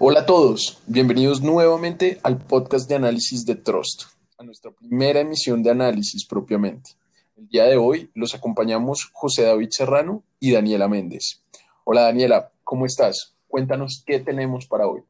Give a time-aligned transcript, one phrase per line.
[0.00, 4.04] Hola a todos, bienvenidos nuevamente al podcast de análisis de Trust,
[4.38, 6.90] a nuestra primera emisión de análisis propiamente.
[7.36, 11.42] El día de hoy los acompañamos José David Serrano y Daniela Méndez.
[11.82, 13.34] Hola Daniela, ¿cómo estás?
[13.48, 15.02] Cuéntanos qué tenemos para hoy.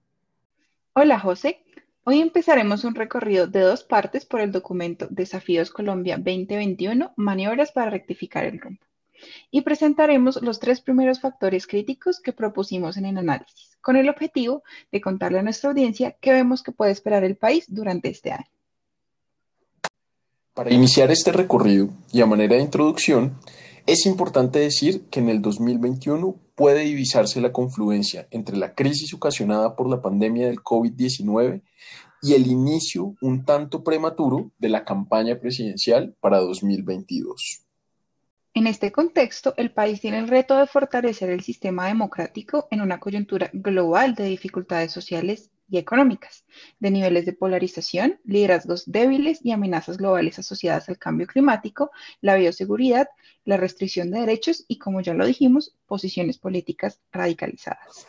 [0.95, 1.63] Hola José,
[2.05, 7.91] hoy empezaremos un recorrido de dos partes por el documento Desafíos Colombia 2021, maniobras para
[7.91, 8.88] rectificar el rumbo
[9.51, 14.63] y presentaremos los tres primeros factores críticos que propusimos en el análisis, con el objetivo
[14.93, 18.47] de contarle a nuestra audiencia qué vemos que puede esperar el país durante este año.
[20.55, 23.39] Para iniciar este recorrido y a manera de introducción,
[23.87, 29.77] es importante decir que en el 2021 puede divisarse la confluencia entre la crisis ocasionada
[29.77, 31.63] por la pandemia del COVID-19
[32.21, 37.68] y el inicio un tanto prematuro de la campaña presidencial para 2022.
[38.59, 42.99] En este contexto, el país tiene el reto de fortalecer el sistema democrático en una
[42.99, 46.45] coyuntura global de dificultades sociales y económicas,
[46.81, 53.07] de niveles de polarización, liderazgos débiles y amenazas globales asociadas al cambio climático, la bioseguridad,
[53.45, 58.09] la restricción de derechos y, como ya lo dijimos, posiciones políticas radicalizadas.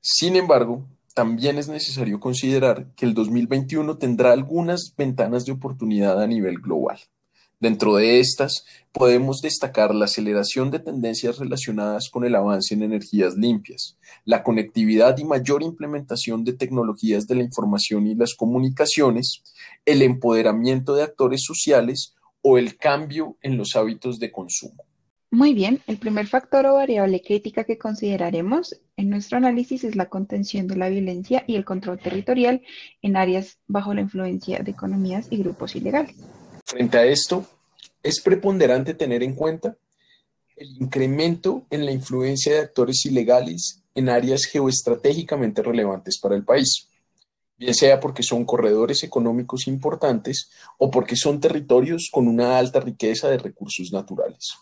[0.00, 6.28] Sin embargo, también es necesario considerar que el 2021 tendrá algunas ventanas de oportunidad a
[6.28, 7.00] nivel global.
[7.60, 13.34] Dentro de estas, podemos destacar la aceleración de tendencias relacionadas con el avance en energías
[13.34, 19.42] limpias, la conectividad y mayor implementación de tecnologías de la información y las comunicaciones,
[19.84, 24.84] el empoderamiento de actores sociales o el cambio en los hábitos de consumo.
[25.30, 30.08] Muy bien, el primer factor o variable crítica que consideraremos en nuestro análisis es la
[30.08, 32.62] contención de la violencia y el control territorial
[33.02, 36.16] en áreas bajo la influencia de economías y grupos ilegales.
[36.68, 37.46] Frente a esto,
[38.02, 39.78] es preponderante tener en cuenta
[40.54, 46.86] el incremento en la influencia de actores ilegales en áreas geoestratégicamente relevantes para el país,
[47.56, 53.30] bien sea porque son corredores económicos importantes o porque son territorios con una alta riqueza
[53.30, 54.52] de recursos naturales.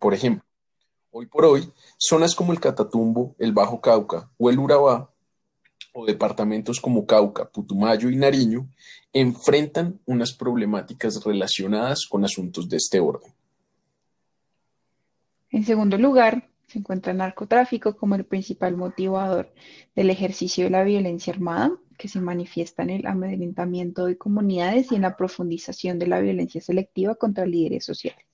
[0.00, 0.44] Por ejemplo,
[1.12, 5.11] hoy por hoy, zonas como el Catatumbo, el Bajo Cauca o el Urabá
[5.92, 8.66] o departamentos como Cauca, Putumayo y Nariño
[9.12, 13.30] enfrentan unas problemáticas relacionadas con asuntos de este orden.
[15.50, 19.52] En segundo lugar, se encuentra el narcotráfico como el principal motivador
[19.94, 24.96] del ejercicio de la violencia armada, que se manifiesta en el amedrentamiento de comunidades y
[24.96, 28.24] en la profundización de la violencia selectiva contra líderes sociales.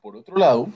[0.00, 0.68] Por otro lado,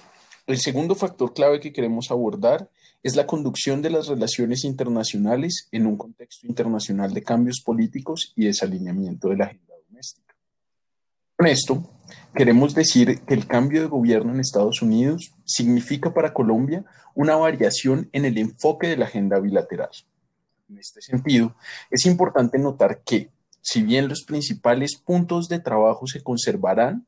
[0.47, 2.69] el segundo factor clave que queremos abordar
[3.03, 8.47] es la conducción de las relaciones internacionales en un contexto internacional de cambios políticos y
[8.47, 10.35] desalineamiento de la agenda doméstica.
[11.37, 11.91] Con esto,
[12.35, 18.09] queremos decir que el cambio de gobierno en Estados Unidos significa para Colombia una variación
[18.13, 19.91] en el enfoque de la agenda bilateral.
[20.69, 21.57] En este sentido,
[21.91, 27.07] es importante notar que, si bien los principales puntos de trabajo se conservarán,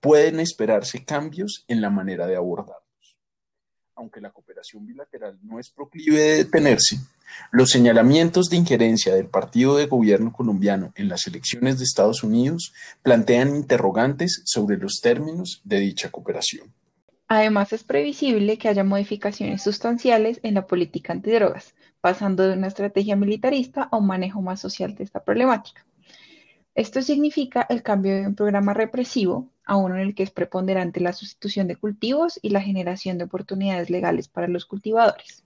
[0.00, 3.16] pueden esperarse cambios en la manera de abordarlos.
[3.94, 6.98] Aunque la cooperación bilateral no es proclive de detenerse,
[7.50, 12.72] los señalamientos de injerencia del partido de gobierno colombiano en las elecciones de Estados Unidos
[13.02, 16.72] plantean interrogantes sobre los términos de dicha cooperación.
[17.28, 23.16] Además, es previsible que haya modificaciones sustanciales en la política antidrogas, pasando de una estrategia
[23.16, 25.84] militarista a un manejo más social de esta problemática.
[26.74, 30.98] Esto significa el cambio de un programa represivo a uno en el que es preponderante
[30.98, 35.44] la sustitución de cultivos y la generación de oportunidades legales para los cultivadores.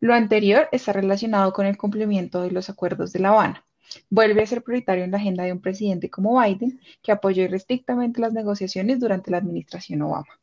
[0.00, 3.64] Lo anterior está relacionado con el cumplimiento de los acuerdos de La Habana.
[4.08, 8.20] Vuelve a ser prioritario en la agenda de un presidente como Biden, que apoyó irrestrictamente
[8.20, 10.40] las negociaciones durante la administración Obama.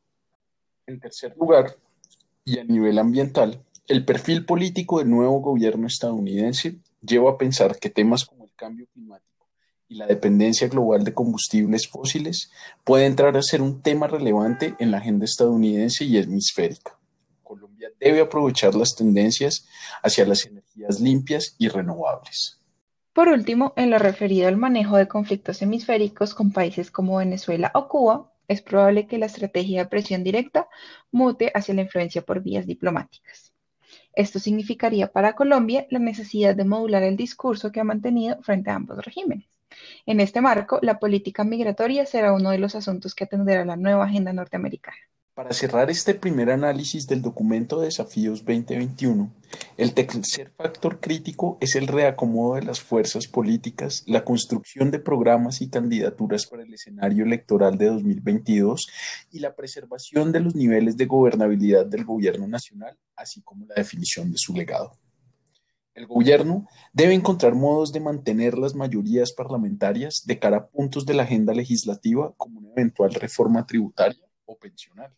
[0.86, 1.76] En tercer lugar,
[2.46, 7.90] y a nivel ambiental, el perfil político del nuevo gobierno estadounidense lleva a pensar que
[7.90, 9.33] temas como el cambio climático
[9.94, 12.52] y la dependencia global de combustibles fósiles
[12.84, 16.98] puede entrar a ser un tema relevante en la agenda estadounidense y hemisférica.
[17.44, 19.68] Colombia debe aprovechar las tendencias
[20.02, 22.60] hacia las energías limpias y renovables.
[23.14, 27.88] Por último, en lo referido al manejo de conflictos hemisféricos con países como Venezuela o
[27.88, 30.68] Cuba, es probable que la estrategia de presión directa
[31.12, 33.54] mute hacia la influencia por vías diplomáticas.
[34.16, 38.76] Esto significaría para Colombia la necesidad de modular el discurso que ha mantenido frente a
[38.76, 39.54] ambos regímenes.
[40.06, 44.06] En este marco, la política migratoria será uno de los asuntos que atenderá la nueva
[44.06, 44.98] agenda norteamericana.
[45.34, 49.34] Para cerrar este primer análisis del documento de Desafíos 2021,
[49.78, 55.62] el tercer factor crítico es el reacomodo de las fuerzas políticas, la construcción de programas
[55.62, 58.86] y candidaturas para el escenario electoral de 2022
[59.32, 64.32] y la preservación de los niveles de gobernabilidad del gobierno nacional, así como la definición
[64.32, 65.00] de su legado.
[65.96, 71.14] El gobierno debe encontrar modos de mantener las mayorías parlamentarias de cara a puntos de
[71.14, 75.14] la agenda legislativa como una eventual reforma tributaria o pensional.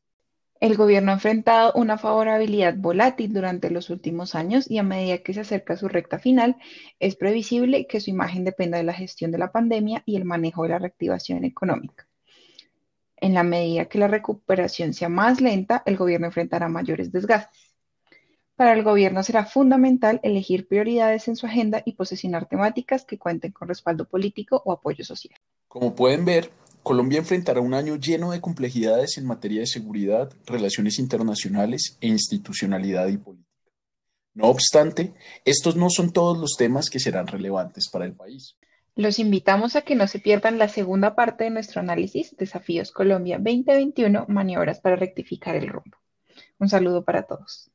[0.59, 5.33] El gobierno ha enfrentado una favorabilidad volátil durante los últimos años y a medida que
[5.33, 6.57] se acerca a su recta final,
[6.99, 10.63] es previsible que su imagen dependa de la gestión de la pandemia y el manejo
[10.63, 12.07] de la reactivación económica.
[13.17, 17.74] En la medida que la recuperación sea más lenta, el gobierno enfrentará mayores desgastes.
[18.55, 23.51] Para el gobierno será fundamental elegir prioridades en su agenda y posicionar temáticas que cuenten
[23.51, 25.37] con respaldo político o apoyo social.
[25.67, 30.99] Como pueden ver, Colombia enfrentará un año lleno de complejidades en materia de seguridad, relaciones
[30.99, 33.49] internacionales e institucionalidad y política.
[34.33, 35.13] No obstante,
[35.43, 38.55] estos no son todos los temas que serán relevantes para el país.
[38.95, 43.37] Los invitamos a que no se pierdan la segunda parte de nuestro análisis Desafíos Colombia
[43.37, 45.97] 2021, maniobras para rectificar el rumbo.
[46.59, 47.71] Un saludo para todos.